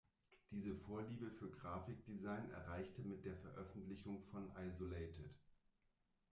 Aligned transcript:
Diese 0.49 0.73
Vorliebe 0.73 1.29
für 1.29 1.51
Grafikdesign 1.51 2.49
erreichte 2.49 3.03
mit 3.03 3.23
der 3.23 3.35
Veröffentlichung 3.37 4.23
von 4.31 4.49
"Isolated. 4.57 5.29